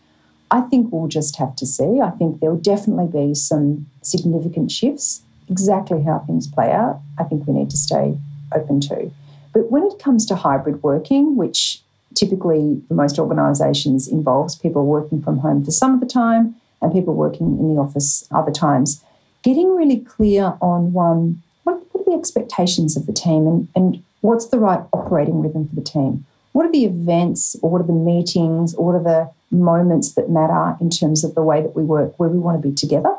I 0.52 0.62
think 0.62 0.92
we'll 0.92 1.08
just 1.08 1.38
have 1.38 1.56
to 1.56 1.66
see. 1.66 2.00
I 2.00 2.12
think 2.12 2.40
there'll 2.40 2.58
definitely 2.58 3.08
be 3.08 3.34
some 3.34 3.88
significant 4.04 4.70
shifts. 4.70 5.24
Exactly 5.50 6.04
how 6.04 6.20
things 6.20 6.48
play 6.48 6.72
out, 6.72 7.02
I 7.18 7.24
think 7.24 7.48
we 7.48 7.54
need 7.54 7.72
to 7.72 7.78
stay 7.78 8.18
open 8.54 8.80
to. 8.82 9.12
But 9.54 9.72
when 9.72 9.84
it 9.84 10.00
comes 10.00 10.26
to 10.28 10.36
hybrid 10.36 10.84
working, 10.84 11.36
which 11.36 11.82
typically 12.14 12.82
for 12.88 12.94
most 12.94 13.18
organisations 13.18 14.08
involves 14.08 14.56
people 14.56 14.86
working 14.86 15.22
from 15.22 15.40
home 15.40 15.66
for 15.66 15.72
some 15.72 15.96
of 15.96 16.00
the 16.00 16.06
time 16.06 16.56
and 16.84 16.94
people 16.94 17.14
working 17.14 17.58
in 17.60 17.74
the 17.74 17.82
office 17.82 18.28
other 18.32 18.52
times, 18.52 19.04
getting 19.42 19.76
really 19.76 20.00
clear 20.00 20.58
on 20.62 20.94
one, 20.94 21.42
what, 21.64 21.76
are 21.76 22.04
the 22.06 22.18
expectations 22.18 22.98
of 22.98 23.06
the 23.06 23.14
team 23.14 23.48
and, 23.48 23.68
and 23.76 24.04
what's 24.22 24.48
the 24.48 24.60
right 24.60 24.82
operating 24.94 25.42
rhythm 25.42 25.68
for 25.68 25.76
the 25.76 25.82
team? 25.82 26.26
What 26.52 26.66
are 26.66 26.72
the 26.72 26.86
events 26.86 27.56
or 27.62 27.70
what 27.72 27.82
are 27.82 27.88
the 27.88 27.94
meetings 27.94 28.76
or 28.76 28.86
what 28.86 29.00
are 29.00 29.04
the 29.04 29.56
moments 29.56 30.14
that 30.14 30.30
matter 30.30 30.78
in 30.80 30.90
terms 30.90 31.24
of 31.24 31.36
the 31.36 31.42
way 31.42 31.62
that 31.62 31.76
we 31.76 31.84
work, 31.84 32.20
where 32.20 32.30
we 32.30 32.40
want 32.40 32.62
to 32.62 32.68
be 32.68 32.76
together? 32.76 33.16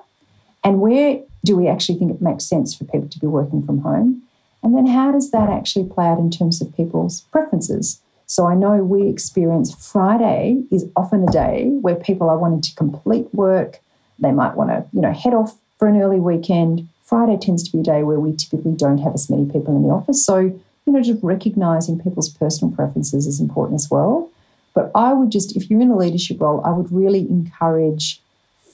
And 0.62 0.80
where 0.80 1.20
do 1.44 1.56
we 1.56 1.68
actually 1.68 1.98
think 1.98 2.10
it 2.10 2.22
makes 2.22 2.44
sense 2.44 2.74
for 2.74 2.84
people 2.84 3.08
to 3.08 3.18
be 3.18 3.26
working 3.26 3.64
from 3.64 3.80
home? 3.80 4.22
And 4.62 4.74
then 4.74 4.86
how 4.86 5.12
does 5.12 5.30
that 5.32 5.50
actually 5.50 5.88
play 5.88 6.06
out 6.06 6.18
in 6.18 6.30
terms 6.30 6.62
of 6.62 6.74
people's 6.74 7.22
preferences? 7.32 8.00
So 8.26 8.46
I 8.46 8.54
know 8.54 8.76
we 8.76 9.08
experience 9.08 9.74
Friday 9.74 10.62
is 10.70 10.86
often 10.96 11.28
a 11.28 11.32
day 11.32 11.68
where 11.80 11.94
people 11.94 12.28
are 12.30 12.38
wanting 12.38 12.62
to 12.62 12.74
complete 12.74 13.32
work. 13.34 13.80
They 14.18 14.32
might 14.32 14.56
want 14.56 14.70
to, 14.70 14.84
you 14.92 15.02
know, 15.02 15.12
head 15.12 15.34
off 15.34 15.56
for 15.78 15.88
an 15.88 16.00
early 16.00 16.20
weekend. 16.20 16.88
Friday 17.02 17.36
tends 17.36 17.62
to 17.64 17.72
be 17.72 17.80
a 17.80 17.82
day 17.82 18.02
where 18.02 18.18
we 18.18 18.34
typically 18.34 18.72
don't 18.72 18.98
have 18.98 19.14
as 19.14 19.28
many 19.28 19.44
people 19.44 19.76
in 19.76 19.82
the 19.82 19.90
office. 19.90 20.24
So, 20.24 20.38
you 20.38 20.92
know, 20.92 21.02
just 21.02 21.22
recognizing 21.22 22.00
people's 22.00 22.30
personal 22.30 22.74
preferences 22.74 23.26
is 23.26 23.40
important 23.40 23.76
as 23.76 23.90
well. 23.90 24.30
But 24.74 24.90
I 24.94 25.12
would 25.12 25.30
just, 25.30 25.56
if 25.56 25.70
you're 25.70 25.80
in 25.80 25.90
a 25.90 25.96
leadership 25.96 26.40
role, 26.40 26.62
I 26.64 26.70
would 26.70 26.90
really 26.90 27.20
encourage 27.28 28.20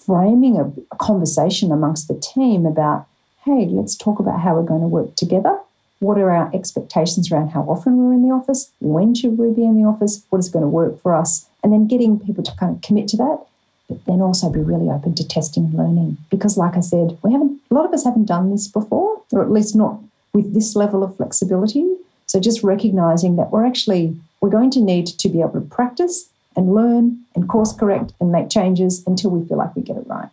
framing 0.07 0.57
a, 0.57 0.73
a 0.93 0.97
conversation 0.97 1.73
amongst 1.73 2.09
the 2.09 2.15
team 2.15 2.67
about, 2.67 3.07
hey, 3.45 3.67
let's 3.67 3.97
talk 3.97 4.19
about 4.19 4.41
how 4.41 4.55
we're 4.55 4.63
going 4.63 4.81
to 4.81 4.87
work 4.87 5.17
together 5.17 5.59
what 6.01 6.19
are 6.19 6.31
our 6.31 6.51
expectations 6.55 7.31
around 7.31 7.51
how 7.51 7.63
often 7.63 7.97
we're 7.97 8.15
in 8.15 8.27
the 8.27 8.35
office? 8.35 8.71
When 8.81 9.15
should 9.15 9.39
we 9.39 9.53
be 9.53 9.65
in 9.65 9.81
the 9.81 9.87
office? 9.87 10.25
What 10.31 10.39
is 10.39 10.49
going 10.49 10.63
to 10.63 10.69
work 10.69 11.01
for 11.01 11.15
us? 11.15 11.47
And 11.63 11.73
then 11.73 11.87
getting 11.87 12.19
people 12.19 12.43
to 12.43 12.57
kind 12.57 12.75
of 12.75 12.83
commit 12.83 13.07
to 13.09 13.19
that, 13.19 13.41
but 13.89 14.05
then 14.07 14.23
also 14.23 14.51
be 14.51 14.61
really 14.61 14.89
open 14.89 15.15
to 15.15 15.29
testing 15.29 15.65
and 15.65 15.75
learning. 15.75 16.17
Because, 16.31 16.57
like 16.57 16.77
I 16.77 16.81
said, 16.81 17.19
we 17.23 17.33
haven't, 17.33 17.61
a 17.71 17.75
lot 17.75 17.85
of 17.85 17.93
us 17.93 18.05
haven't 18.05 18.25
done 18.25 18.51
this 18.51 18.67
before, 18.67 19.23
or 19.31 19.43
at 19.43 19.53
least 19.53 19.77
not 19.77 20.01
with 20.33 20.55
this 20.55 20.75
level 20.75 21.05
of 21.05 21.17
flexibility. 21.17 21.97
So 22.27 22.41
just 22.41 22.63
recognizing 22.63 23.37
that 23.37 23.51
we're 23.51 23.67
actually, 23.67 24.17
we're 24.41 24.49
going 24.49 24.71
to 24.71 24.81
need 24.81 25.07
to 25.07 25.29
be 25.29 25.41
able 25.41 25.53
to 25.53 25.61
practice 25.61 26.31
and 26.57 26.75
learn 26.75 27.19
and 27.35 27.49
course 27.49 27.75
correct 27.75 28.13
and 28.21 28.33
make 28.33 28.49
changes 28.49 29.07
until 29.07 29.31
we 29.31 29.47
feel 29.47 29.59
like 29.59 29.77
we 29.77 29.83
get 29.83 29.97
it 29.97 30.07
right. 30.07 30.31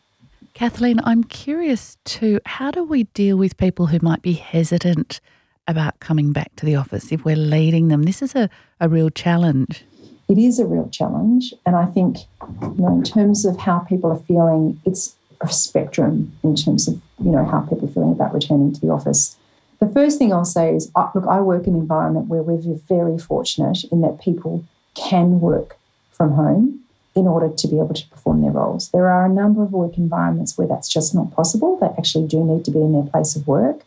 Kathleen, 0.54 1.02
I'm 1.04 1.24
curious 1.24 1.98
too, 2.06 2.40
how 2.46 2.72
do 2.72 2.84
we 2.84 3.04
deal 3.04 3.38
with 3.38 3.58
people 3.58 3.88
who 3.88 4.00
might 4.02 4.22
be 4.22 4.34
hesitant 4.34 5.20
about 5.68 6.00
coming 6.00 6.32
back 6.32 6.56
to 6.58 6.66
the 6.66 6.76
office 6.76 7.12
if 7.12 7.26
we're 7.26 7.36
leading 7.36 7.88
them? 7.90 8.04
This 8.04 8.22
is 8.22 8.36
a, 8.36 8.50
a 8.80 8.88
real 8.88 9.10
challenge. 9.10 9.84
It 10.30 10.38
is 10.38 10.60
a 10.60 10.66
real 10.66 10.90
challenge. 10.90 11.54
And 11.66 11.76
I 11.76 11.86
think, 11.86 12.20
you 12.62 12.76
know, 12.78 12.94
in 12.94 13.04
terms 13.04 13.46
of 13.46 13.58
how 13.58 13.80
people 13.80 14.12
are 14.12 14.20
feeling, 14.20 14.80
it's 14.86 15.16
a 15.42 15.48
spectrum 15.48 16.34
in 16.44 16.56
terms 16.56 16.88
of, 16.88 16.96
you 17.24 17.32
know, 17.32 17.46
how 17.46 17.62
people 17.62 17.88
are 17.88 17.92
feeling 17.92 18.12
about 18.12 18.34
returning 18.34 18.74
to 18.74 18.82
the 18.82 18.90
office. 18.90 19.38
The 19.80 19.88
first 19.88 20.18
thing 20.18 20.34
I'll 20.34 20.44
say 20.46 20.76
is, 20.76 20.92
look, 21.14 21.26
I 21.28 21.40
work 21.40 21.68
in 21.68 21.76
an 21.76 21.82
environment 21.82 22.28
where 22.28 22.42
we're 22.42 22.80
very 22.90 23.18
fortunate 23.18 23.84
in 23.92 24.02
that 24.02 24.20
people 24.20 24.66
can 24.96 25.40
work 25.40 25.78
from 26.12 26.34
home 26.34 26.80
in 27.16 27.28
order 27.28 27.50
to 27.50 27.68
be 27.68 27.78
able 27.78 27.94
to 27.94 28.08
perform 28.10 28.42
their 28.42 28.52
roles. 28.52 28.90
There 28.90 29.08
are 29.08 29.26
a 29.26 29.30
number 29.30 29.64
of 29.64 29.72
work 29.72 29.98
environments 29.98 30.58
where 30.58 30.68
that's 30.68 30.90
just 30.90 31.16
not 31.16 31.32
possible. 31.32 31.78
They 31.78 31.88
actually 31.98 32.28
do 32.28 32.44
need 32.44 32.66
to 32.66 32.72
be 32.72 32.80
in 32.80 32.94
their 32.94 33.04
place 33.04 33.36
of 33.36 33.48
work. 33.48 33.84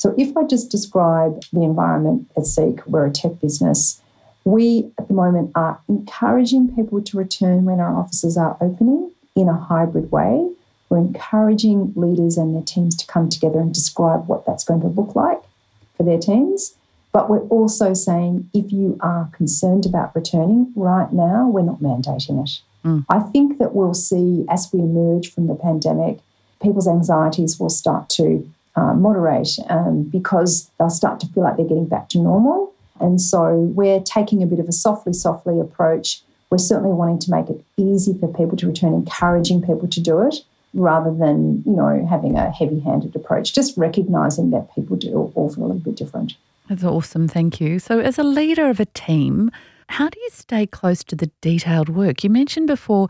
So 0.00 0.14
if 0.16 0.34
I 0.34 0.44
just 0.44 0.70
describe 0.70 1.42
the 1.52 1.62
environment 1.62 2.30
at 2.34 2.46
Seek, 2.46 2.86
we're 2.86 3.04
a 3.04 3.10
tech 3.10 3.38
business. 3.38 4.00
We 4.44 4.90
at 4.98 5.08
the 5.08 5.12
moment 5.12 5.52
are 5.54 5.78
encouraging 5.90 6.74
people 6.74 7.02
to 7.02 7.18
return 7.18 7.66
when 7.66 7.80
our 7.80 7.94
offices 7.94 8.38
are 8.38 8.56
opening 8.62 9.12
in 9.36 9.46
a 9.46 9.58
hybrid 9.58 10.10
way. 10.10 10.50
We're 10.88 11.00
encouraging 11.00 11.92
leaders 11.96 12.38
and 12.38 12.54
their 12.54 12.62
teams 12.62 12.96
to 12.96 13.06
come 13.06 13.28
together 13.28 13.60
and 13.60 13.74
describe 13.74 14.26
what 14.26 14.46
that's 14.46 14.64
going 14.64 14.80
to 14.80 14.86
look 14.86 15.14
like 15.14 15.42
for 15.98 16.04
their 16.04 16.18
teams. 16.18 16.76
But 17.12 17.28
we're 17.28 17.46
also 17.48 17.92
saying 17.92 18.48
if 18.54 18.72
you 18.72 18.96
are 19.02 19.28
concerned 19.32 19.84
about 19.84 20.16
returning 20.16 20.72
right 20.76 21.12
now, 21.12 21.46
we're 21.46 21.60
not 21.60 21.80
mandating 21.80 22.42
it. 22.42 22.62
Mm. 22.86 23.04
I 23.10 23.18
think 23.18 23.58
that 23.58 23.74
we'll 23.74 23.92
see 23.92 24.46
as 24.48 24.70
we 24.72 24.80
emerge 24.80 25.30
from 25.30 25.46
the 25.46 25.54
pandemic, 25.54 26.20
people's 26.62 26.88
anxieties 26.88 27.60
will 27.60 27.68
start 27.68 28.08
to 28.10 28.50
uh, 28.76 28.94
moderate 28.94 29.50
um, 29.68 30.04
because 30.04 30.70
they'll 30.78 30.90
start 30.90 31.20
to 31.20 31.26
feel 31.28 31.42
like 31.42 31.56
they're 31.56 31.66
getting 31.66 31.86
back 31.86 32.08
to 32.10 32.18
normal. 32.18 32.72
And 33.00 33.20
so 33.20 33.54
we're 33.54 34.00
taking 34.00 34.42
a 34.42 34.46
bit 34.46 34.58
of 34.58 34.68
a 34.68 34.72
softly, 34.72 35.12
softly 35.12 35.58
approach. 35.58 36.22
We're 36.50 36.58
certainly 36.58 36.92
wanting 36.92 37.18
to 37.20 37.30
make 37.30 37.48
it 37.48 37.64
easy 37.76 38.16
for 38.18 38.28
people 38.28 38.56
to 38.58 38.66
return, 38.66 38.94
encouraging 38.94 39.62
people 39.62 39.88
to 39.88 40.00
do 40.00 40.20
it 40.20 40.36
rather 40.74 41.12
than, 41.12 41.62
you 41.66 41.72
know, 41.72 42.06
having 42.08 42.36
a 42.36 42.50
heavy 42.50 42.80
handed 42.80 43.16
approach, 43.16 43.54
just 43.54 43.76
recognizing 43.76 44.50
that 44.50 44.72
people 44.74 44.96
do 44.96 45.32
all 45.34 45.48
feel 45.52 45.64
a 45.64 45.66
little 45.66 45.80
bit 45.80 45.96
different. 45.96 46.34
That's 46.68 46.84
awesome. 46.84 47.26
Thank 47.26 47.60
you. 47.60 47.78
So, 47.80 47.98
as 47.98 48.18
a 48.18 48.22
leader 48.22 48.68
of 48.70 48.78
a 48.78 48.84
team, 48.86 49.50
how 49.88 50.08
do 50.08 50.20
you 50.20 50.28
stay 50.30 50.66
close 50.66 51.02
to 51.04 51.16
the 51.16 51.30
detailed 51.40 51.88
work? 51.88 52.22
You 52.22 52.30
mentioned 52.30 52.68
before 52.68 53.08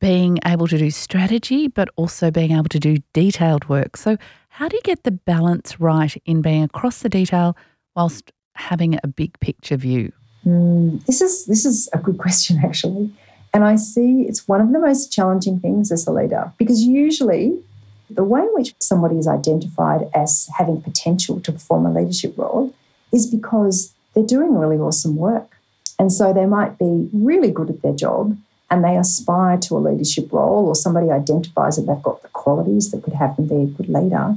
being 0.00 0.38
able 0.44 0.66
to 0.66 0.76
do 0.76 0.90
strategy, 0.90 1.68
but 1.68 1.88
also 1.94 2.30
being 2.30 2.50
able 2.50 2.68
to 2.68 2.80
do 2.80 2.98
detailed 3.12 3.68
work. 3.68 3.96
So, 3.96 4.16
how 4.56 4.68
do 4.68 4.76
you 4.76 4.82
get 4.84 5.04
the 5.04 5.10
balance 5.10 5.78
right 5.78 6.16
in 6.24 6.40
being 6.40 6.62
across 6.62 7.00
the 7.00 7.10
detail 7.10 7.54
whilst 7.94 8.32
having 8.54 8.98
a 9.04 9.06
big 9.06 9.38
picture 9.38 9.76
view? 9.76 10.12
Mm, 10.46 11.04
this 11.04 11.20
is 11.20 11.44
this 11.44 11.66
is 11.66 11.90
a 11.92 11.98
good 11.98 12.16
question 12.16 12.58
actually, 12.64 13.12
and 13.52 13.64
I 13.64 13.76
see 13.76 14.22
it's 14.22 14.48
one 14.48 14.62
of 14.62 14.72
the 14.72 14.78
most 14.78 15.12
challenging 15.12 15.60
things 15.60 15.92
as 15.92 16.06
a 16.06 16.10
leader 16.10 16.50
because 16.56 16.82
usually 16.82 17.62
the 18.08 18.24
way 18.24 18.40
in 18.40 18.48
which 18.54 18.74
somebody 18.78 19.18
is 19.18 19.28
identified 19.28 20.08
as 20.14 20.48
having 20.56 20.80
potential 20.80 21.38
to 21.40 21.52
perform 21.52 21.84
a 21.84 21.92
leadership 21.92 22.32
role 22.38 22.72
is 23.12 23.26
because 23.26 23.92
they're 24.14 24.24
doing 24.24 24.56
really 24.56 24.78
awesome 24.78 25.16
work, 25.16 25.50
and 25.98 26.10
so 26.10 26.32
they 26.32 26.46
might 26.46 26.78
be 26.78 27.10
really 27.12 27.50
good 27.50 27.68
at 27.68 27.82
their 27.82 27.94
job 27.94 28.38
and 28.70 28.82
they 28.82 28.96
aspire 28.96 29.58
to 29.58 29.76
a 29.76 29.78
leadership 29.78 30.32
role 30.32 30.66
or 30.66 30.74
somebody 30.74 31.10
identifies 31.10 31.76
that 31.76 31.82
they've 31.82 32.02
got 32.02 32.22
the 32.22 32.28
qualities 32.28 32.90
that 32.90 33.02
could 33.02 33.14
have 33.14 33.36
them 33.36 33.46
be 33.46 33.62
a 33.62 33.66
good 33.66 33.88
leader. 33.88 34.36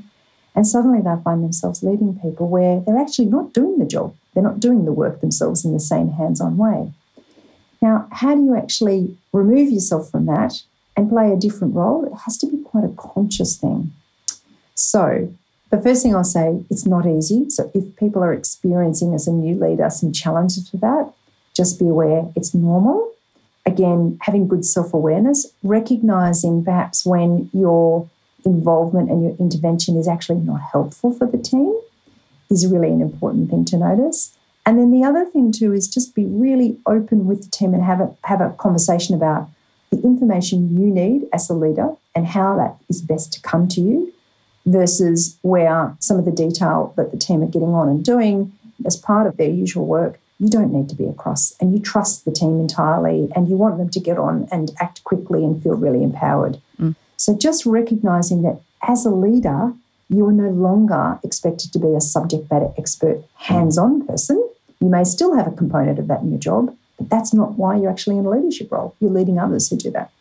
And 0.56 0.68
suddenly 0.68 1.02
they 1.02 1.16
find 1.24 1.44
themselves 1.44 1.84
leading 1.84 2.20
people 2.20 2.48
where 2.48 2.82
they're 2.82 2.98
actually 2.98 3.26
not 3.26 3.54
doing 3.54 3.80
the 3.80 3.86
job. 3.86 4.16
They're 4.34 4.44
not 4.44 4.60
doing 4.60 4.86
the 4.86 4.92
work 4.92 5.22
themselves 5.22 5.66
in 5.66 5.74
the 5.74 5.80
same 5.80 6.12
hands 6.12 6.42
on 6.42 6.58
way. 6.58 6.92
Now, 7.82 8.08
how 8.12 8.36
do 8.36 8.44
you 8.44 8.56
actually 8.56 9.18
remove 9.32 9.72
yourself 9.72 10.12
from 10.12 10.26
that 10.26 10.62
and 10.96 11.10
play 11.10 11.32
a 11.32 11.38
different 11.38 11.76
role? 11.76 12.06
It 12.06 12.14
has 12.26 12.38
to 12.40 12.48
be 12.48 12.58
quite 12.58 12.84
a 12.84 12.94
conscious 12.96 13.56
thing. 13.58 13.94
So, 14.76 15.34
the 15.72 15.82
first 15.82 16.04
thing 16.04 16.16
I'll 16.16 16.24
say, 16.24 16.64
it's 16.70 16.86
not 16.86 17.06
easy. 17.06 17.50
So, 17.50 17.72
if 17.74 17.96
people 17.96 18.24
are 18.24 18.34
experiencing 18.34 19.14
as 19.14 19.28
a 19.28 19.32
new 19.32 19.56
leader 19.56 19.90
some 19.90 20.12
challenges 20.12 20.72
with 20.72 20.82
that, 20.82 21.14
just 21.54 21.80
be 21.80 21.88
aware 21.88 22.32
it's 22.36 22.54
normal 22.54 23.10
again, 23.70 24.18
having 24.22 24.48
good 24.48 24.66
self 24.66 24.94
awareness, 24.94 25.46
recognizing 25.64 26.64
perhaps 26.64 27.06
when 27.06 27.50
your 27.54 28.10
involvement 28.46 29.10
and 29.10 29.24
your 29.24 29.36
intervention 29.40 29.98
is 29.98 30.08
actually 30.08 30.40
not 30.40 30.62
helpful 30.72 31.14
for 31.14 31.28
the 31.28 31.38
team 31.38 31.74
is 32.50 32.66
really 32.68 32.90
an 32.90 33.02
important 33.02 33.50
thing 33.50 33.66
to 33.66 33.78
notice. 33.78 34.36
And 34.66 34.78
then 34.78 34.92
the 34.92 35.04
other 35.04 35.26
thing 35.26 35.52
too 35.52 35.74
is 35.74 35.88
just 35.88 36.16
be 36.16 36.26
really 36.26 36.78
open 36.86 37.26
with 37.26 37.44
the 37.44 37.50
team 37.50 37.74
and 37.74 37.84
have 37.84 38.02
a 38.02 38.16
have 38.24 38.42
a 38.42 38.52
conversation 38.52 39.16
about 39.16 39.50
the 39.92 40.02
information 40.02 40.80
you 40.80 40.88
need 40.88 41.28
as 41.34 41.50
a 41.50 41.54
leader 41.54 41.94
and 42.16 42.28
how 42.28 42.56
that 42.58 42.76
is 42.90 43.02
best 43.02 43.34
to 43.34 43.42
come 43.42 43.68
to 43.70 43.82
you 43.82 44.14
versus 44.66 45.38
where 45.42 45.96
some 46.00 46.18
of 46.18 46.26
the 46.26 46.32
detail 46.32 46.94
that 46.98 47.12
the 47.12 47.18
team 47.18 47.42
are 47.42 47.48
getting 47.48 47.70
on 47.70 47.90
and 47.90 48.06
doing 48.06 48.52
as 48.86 48.96
part 48.96 49.26
of 49.26 49.38
their 49.38 49.50
usual 49.50 49.86
work 49.86 50.19
you 50.40 50.50
don't 50.50 50.72
need 50.72 50.88
to 50.90 50.96
be 50.96 51.06
across 51.06 51.54
and 51.60 51.74
you 51.74 51.80
trust 51.80 52.26
the 52.26 52.32
team 52.32 52.60
entirely 52.60 53.30
and 53.36 53.50
you 53.50 53.58
want 53.58 53.78
them 53.78 53.90
to 53.90 54.00
get 54.00 54.18
on 54.18 54.48
and 54.52 54.72
act 54.80 55.04
quickly 55.04 55.44
and 55.44 55.62
feel 55.62 55.76
really 55.76 56.02
empowered. 56.02 56.62
Mm. 56.80 56.96
So 57.18 57.36
just 57.36 57.66
recognizing 57.66 58.42
that 58.44 58.62
as 58.88 59.06
a 59.06 59.10
leader, 59.10 59.74
you 60.08 60.26
are 60.26 60.32
no 60.32 60.50
longer 60.50 61.20
expected 61.24 61.74
to 61.74 61.80
be 61.80 61.94
a 61.94 62.02
subject 62.02 62.50
matter 62.50 62.70
expert, 62.78 63.22
hands 63.36 63.78
on 63.78 64.08
person. 64.08 64.38
You 64.80 64.88
may 64.88 65.04
still 65.04 65.36
have 65.36 65.46
a 65.46 65.52
component 65.52 66.00
of 66.00 66.08
that 66.08 66.22
in 66.22 66.32
your 66.32 66.40
job, 66.40 66.76
but 66.98 67.10
that's 67.10 67.34
not 67.34 67.58
why 67.58 67.76
you're 67.76 67.92
actually 67.92 68.18
in 68.18 68.26
a 68.26 68.30
leadership 68.30 68.72
role. 68.72 68.96
You're 69.00 69.12
leading 69.12 69.38
others 69.38 69.70
who 69.70 69.76
do 69.76 69.92
that. 69.92 70.12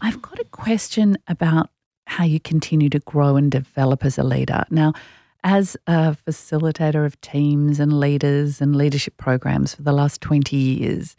I've 0.00 0.22
got 0.22 0.38
a 0.38 0.44
question 0.44 1.18
about 1.26 1.70
how 2.06 2.24
you 2.24 2.40
continue 2.40 2.88
to 2.90 3.00
grow 3.00 3.36
and 3.36 3.50
develop 3.50 4.04
as 4.04 4.16
a 4.16 4.22
leader. 4.22 4.64
Now, 4.70 4.94
as 5.44 5.76
a 5.86 6.16
facilitator 6.26 7.06
of 7.06 7.20
teams 7.20 7.80
and 7.80 7.98
leaders 7.98 8.60
and 8.60 8.76
leadership 8.76 9.16
programs 9.16 9.74
for 9.74 9.82
the 9.82 9.92
last 9.92 10.20
20 10.20 10.56
years, 10.56 11.16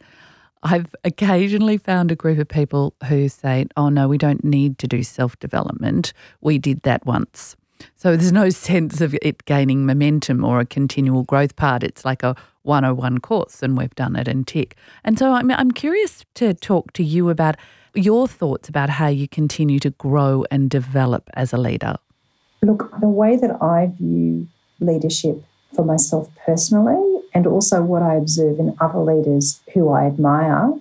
I've 0.62 0.94
occasionally 1.02 1.76
found 1.76 2.12
a 2.12 2.16
group 2.16 2.38
of 2.38 2.48
people 2.48 2.94
who 3.08 3.28
say, 3.28 3.66
oh, 3.76 3.88
no, 3.88 4.06
we 4.06 4.18
don't 4.18 4.44
need 4.44 4.78
to 4.78 4.86
do 4.86 5.02
self 5.02 5.38
development. 5.40 6.12
We 6.40 6.58
did 6.58 6.82
that 6.82 7.04
once. 7.04 7.56
So 7.96 8.16
there's 8.16 8.32
no 8.32 8.48
sense 8.50 9.00
of 9.00 9.16
it 9.22 9.44
gaining 9.44 9.84
momentum 9.86 10.44
or 10.44 10.60
a 10.60 10.66
continual 10.66 11.24
growth 11.24 11.56
part. 11.56 11.82
It's 11.82 12.04
like 12.04 12.22
a 12.22 12.36
101 12.62 13.18
course 13.18 13.62
and 13.62 13.76
we've 13.76 13.94
done 13.96 14.14
it 14.14 14.28
and 14.28 14.46
tick. 14.46 14.76
And 15.02 15.18
so 15.18 15.32
I'm, 15.32 15.50
I'm 15.50 15.72
curious 15.72 16.24
to 16.34 16.54
talk 16.54 16.92
to 16.92 17.02
you 17.02 17.28
about 17.28 17.56
your 17.94 18.28
thoughts 18.28 18.68
about 18.68 18.88
how 18.88 19.08
you 19.08 19.26
continue 19.26 19.78
to 19.80 19.90
grow 19.90 20.44
and 20.50 20.70
develop 20.70 21.28
as 21.34 21.52
a 21.52 21.58
leader. 21.58 21.96
Look, 22.62 22.92
the 23.00 23.08
way 23.08 23.36
that 23.36 23.60
I 23.60 23.92
view 23.98 24.46
leadership 24.80 25.44
for 25.74 25.84
myself 25.84 26.28
personally, 26.46 27.20
and 27.34 27.46
also 27.46 27.82
what 27.82 28.02
I 28.02 28.14
observe 28.14 28.58
in 28.58 28.76
other 28.80 29.00
leaders 29.00 29.60
who 29.74 29.88
I 29.88 30.06
admire, 30.06 30.74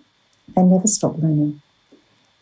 they 0.56 0.64
never 0.64 0.88
stop 0.88 1.18
learning. 1.18 1.62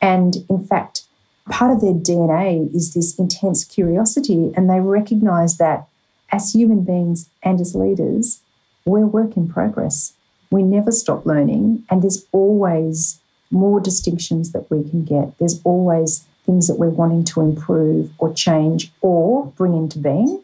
And 0.01 0.37
in 0.49 0.65
fact, 0.65 1.03
part 1.49 1.71
of 1.71 1.81
their 1.81 1.93
DNA 1.93 2.73
is 2.75 2.93
this 2.93 3.17
intense 3.17 3.63
curiosity, 3.63 4.51
and 4.55 4.69
they 4.69 4.79
recognize 4.79 5.57
that 5.57 5.87
as 6.31 6.53
human 6.53 6.83
beings 6.83 7.29
and 7.41 7.61
as 7.61 7.75
leaders, 7.75 8.41
we're 8.85 9.05
work 9.05 9.37
in 9.37 9.47
progress. 9.47 10.13
We 10.51 10.63
never 10.63 10.91
stop 10.91 11.25
learning, 11.25 11.83
and 11.89 12.01
there's 12.01 12.25
always 12.31 13.19
more 13.51 13.79
distinctions 13.79 14.51
that 14.51 14.69
we 14.69 14.87
can 14.89 15.03
get. 15.03 15.37
There's 15.37 15.61
always 15.63 16.25
things 16.49 16.67
that 16.67 16.79
we're 16.79 16.89
wanting 16.89 17.23
to 17.23 17.41
improve 17.41 18.09
or 18.17 18.33
change 18.33 18.91
or 19.01 19.45
bring 19.55 19.75
into 19.75 19.99
being. 19.99 20.41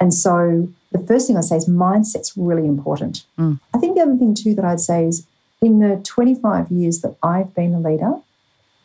And 0.00 0.12
so 0.12 0.68
the 0.90 0.98
first 0.98 1.28
thing 1.28 1.36
I 1.36 1.42
say 1.42 1.56
is 1.56 1.68
mindset's 1.68 2.32
really 2.36 2.66
important. 2.66 3.24
Mm. 3.38 3.60
I 3.72 3.78
think 3.78 3.94
the 3.94 4.02
other 4.02 4.16
thing 4.16 4.34
too 4.34 4.54
that 4.56 4.64
I'd 4.64 4.80
say 4.80 5.06
is 5.06 5.26
in 5.62 5.78
the 5.78 6.00
25 6.02 6.72
years 6.72 7.02
that 7.02 7.14
I've 7.22 7.54
been 7.54 7.72
a 7.72 7.78
leader, 7.78 8.14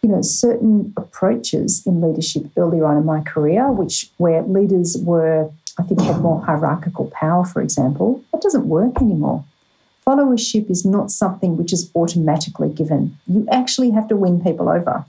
you 0.03 0.09
know, 0.09 0.21
certain 0.21 0.93
approaches 0.95 1.83
in 1.87 2.01
leadership 2.01 2.43
earlier 2.55 2.85
on 2.85 2.97
in 2.97 3.05
my 3.05 3.21
career, 3.21 3.71
which 3.71 4.11
where 4.17 4.43
leaders 4.43 4.95
were, 5.01 5.49
I 5.79 5.83
think, 5.83 6.01
had 6.01 6.21
more 6.21 6.45
hierarchical 6.45 7.07
power, 7.07 7.45
for 7.45 7.63
example, 7.63 8.23
that 8.31 8.43
doesn't 8.43 8.69
work 8.69 9.01
anymore. 9.01 9.43
Followership 10.05 10.69
is 10.69 10.85
not 10.85 11.09
something 11.09 11.57
which 11.57 11.73
is 11.73 11.91
automatically 11.95 12.69
given. 12.69 13.17
You 13.27 13.47
actually 13.51 13.89
have 13.91 14.07
to 14.09 14.15
win 14.15 14.43
people 14.43 14.69
over. 14.69 15.05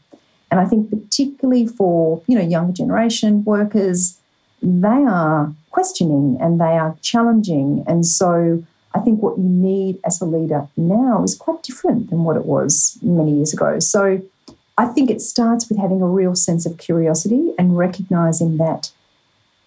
And 0.51 0.61
I 0.61 0.65
think 0.65 0.91
particularly 0.91 1.67
for, 1.67 2.23
you 2.27 2.37
know, 2.37 2.45
younger 2.45 2.73
generation 2.73 3.45
workers, 3.45 4.19
they 4.63 4.89
are 4.89 5.53
questioning 5.71 6.39
and 6.41 6.61
they 6.61 6.77
are 6.77 6.97
challenging. 7.03 7.85
And 7.87 8.05
so 8.05 8.63
I 8.95 8.99
think 9.01 9.23
what 9.23 9.39
you 9.39 9.45
need 9.45 10.01
as 10.05 10.21
a 10.21 10.25
leader 10.25 10.67
now 10.77 11.23
is 11.23 11.37
quite 11.37 11.63
different 11.63 12.11
than 12.11 12.25
what 12.25 12.37
it 12.37 12.45
was 12.45 12.99
many 13.03 13.37
years 13.37 13.53
ago. 13.53 13.79
So 13.79 14.21
I 14.77 14.87
think 14.87 15.11
it 15.11 15.21
starts 15.21 15.69
with 15.69 15.79
having 15.79 16.03
a 16.03 16.07
real 16.07 16.35
sense 16.35 16.67
of 16.67 16.79
curiosity 16.79 17.53
and 17.59 17.77
recognizing 17.77 18.57
that 18.57 18.91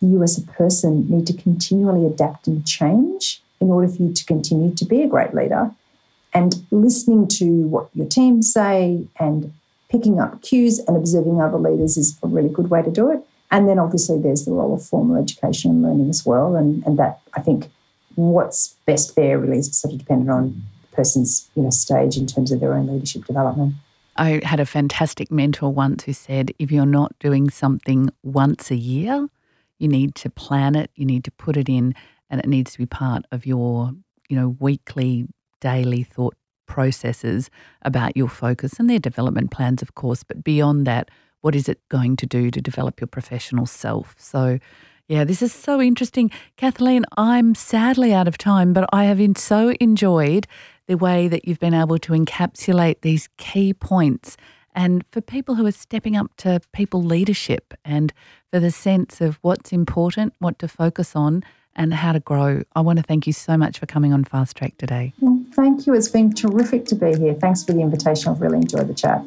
you 0.01 0.21
as 0.21 0.37
a 0.37 0.41
person 0.41 1.09
need 1.09 1.25
to 1.27 1.33
continually 1.33 2.05
adapt 2.05 2.47
and 2.47 2.65
change 2.67 3.41
in 3.61 3.69
order 3.69 3.87
for 3.87 4.01
you 4.01 4.13
to 4.13 4.25
continue 4.25 4.73
to 4.75 4.85
be 4.85 5.01
a 5.01 5.07
great 5.07 5.33
leader. 5.33 5.71
And 6.33 6.65
listening 6.71 7.27
to 7.39 7.45
what 7.67 7.89
your 7.93 8.07
team 8.07 8.41
say 8.41 9.05
and 9.17 9.53
picking 9.93 10.19
up 10.19 10.41
cues 10.41 10.79
and 10.79 10.97
observing 10.97 11.39
other 11.39 11.59
leaders 11.59 11.97
is 11.97 12.17
a 12.23 12.27
really 12.27 12.49
good 12.49 12.71
way 12.71 12.81
to 12.81 12.89
do 12.89 13.11
it. 13.11 13.23
And 13.51 13.69
then 13.69 13.77
obviously 13.77 14.19
there's 14.19 14.45
the 14.45 14.51
role 14.51 14.73
of 14.73 14.83
formal 14.83 15.21
education 15.21 15.69
and 15.69 15.83
learning 15.83 16.09
as 16.09 16.25
well. 16.25 16.55
And, 16.55 16.83
and 16.87 16.97
that 16.97 17.21
I 17.35 17.41
think 17.41 17.69
what's 18.15 18.75
best 18.87 19.15
there 19.15 19.37
really 19.37 19.59
is 19.59 19.77
sort 19.77 19.93
of 19.93 19.99
dependent 19.99 20.31
on 20.31 20.63
the 20.81 20.95
person's 20.95 21.47
you 21.55 21.61
know 21.61 21.69
stage 21.69 22.17
in 22.17 22.25
terms 22.25 22.51
of 22.51 22.59
their 22.59 22.73
own 22.73 22.87
leadership 22.87 23.25
development. 23.25 23.75
I 24.15 24.41
had 24.43 24.59
a 24.59 24.65
fantastic 24.65 25.31
mentor 25.31 25.71
once 25.71 26.03
who 26.03 26.13
said, 26.13 26.51
if 26.59 26.71
you're 26.71 26.85
not 26.85 27.17
doing 27.19 27.49
something 27.49 28.09
once 28.23 28.71
a 28.71 28.75
year, 28.75 29.27
you 29.79 29.87
need 29.87 30.15
to 30.15 30.29
plan 30.29 30.75
it, 30.75 30.91
you 30.95 31.05
need 31.05 31.23
to 31.25 31.31
put 31.31 31.57
it 31.57 31.69
in, 31.69 31.95
and 32.29 32.39
it 32.39 32.47
needs 32.47 32.73
to 32.73 32.77
be 32.79 32.85
part 32.85 33.25
of 33.31 33.45
your, 33.45 33.91
you 34.29 34.35
know, 34.35 34.55
weekly, 34.59 35.27
daily 35.61 36.03
thought 36.03 36.35
processes 36.73 37.51
about 37.83 38.17
your 38.17 38.27
focus 38.27 38.79
and 38.79 38.89
their 38.89 38.97
development 38.97 39.51
plans, 39.51 39.83
of 39.83 39.93
course. 39.93 40.23
But 40.23 40.43
beyond 40.43 40.87
that, 40.87 41.11
what 41.41 41.55
is 41.55 41.69
it 41.69 41.79
going 41.87 42.15
to 42.15 42.25
do 42.25 42.49
to 42.49 42.59
develop 42.59 42.99
your 42.99 43.07
professional 43.07 43.67
self? 43.67 44.15
So, 44.17 44.57
yeah, 45.07 45.23
this 45.23 45.43
is 45.43 45.53
so 45.53 45.79
interesting. 45.79 46.31
Kathleen, 46.57 47.05
I'm 47.15 47.53
sadly 47.53 48.11
out 48.11 48.27
of 48.27 48.39
time, 48.39 48.73
but 48.73 48.89
I 48.91 49.03
have 49.03 49.21
so 49.37 49.75
enjoyed 49.79 50.47
the 50.87 50.97
way 50.97 51.27
that 51.27 51.47
you've 51.47 51.59
been 51.59 51.75
able 51.75 51.99
to 51.99 52.13
encapsulate 52.13 53.01
these 53.01 53.29
key 53.37 53.71
points. 53.75 54.35
And 54.73 55.05
for 55.11 55.21
people 55.21 55.53
who 55.53 55.67
are 55.67 55.71
stepping 55.71 56.17
up 56.17 56.35
to 56.37 56.59
people 56.71 57.03
leadership 57.03 57.75
and 57.85 58.11
for 58.51 58.59
the 58.59 58.71
sense 58.71 59.21
of 59.21 59.37
what's 59.43 59.71
important, 59.71 60.33
what 60.39 60.57
to 60.57 60.67
focus 60.67 61.15
on, 61.15 61.43
and 61.75 61.93
how 61.93 62.13
to 62.13 62.19
grow, 62.19 62.63
I 62.75 62.81
want 62.81 62.97
to 62.97 63.03
thank 63.03 63.27
you 63.27 63.33
so 63.33 63.57
much 63.57 63.79
for 63.79 63.85
coming 63.85 64.13
on 64.13 64.23
Fast 64.23 64.55
Track 64.57 64.77
today. 64.77 65.13
Well, 65.19 65.42
thank 65.53 65.87
you. 65.87 65.93
It's 65.93 66.09
been 66.09 66.33
terrific 66.33 66.85
to 66.87 66.95
be 66.95 67.17
here. 67.17 67.33
Thanks 67.33 67.63
for 67.63 67.73
the 67.73 67.81
invitation. 67.81 68.31
I've 68.31 68.41
really 68.41 68.57
enjoyed 68.57 68.87
the 68.87 68.93
chat. 68.93 69.23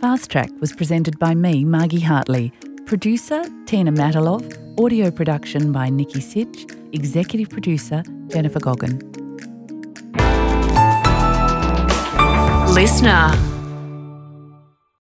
Fast 0.00 0.30
Track 0.30 0.50
was 0.60 0.72
presented 0.72 1.18
by 1.18 1.34
me, 1.34 1.64
Margie 1.64 2.00
Hartley. 2.00 2.52
Producer, 2.84 3.42
Tina 3.66 3.92
Matalov. 3.92 4.42
Audio 4.78 5.10
production 5.10 5.72
by 5.72 5.88
Nikki 5.88 6.20
Sitch. 6.20 6.66
Executive 6.92 7.48
producer, 7.48 8.02
Jennifer 8.28 8.60
Goggin. 8.60 8.98
Listener. 12.74 13.53